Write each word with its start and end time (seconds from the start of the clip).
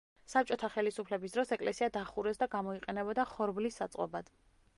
საბჭოთა 0.31 0.69
ხელისუფლების 0.77 1.35
დროს 1.35 1.53
ეკლესია 1.57 1.91
დახურეს 1.99 2.41
და 2.45 2.49
გამოიყენებოდა 2.57 3.27
ხორბლის 3.35 3.81
საწყობად. 3.83 4.35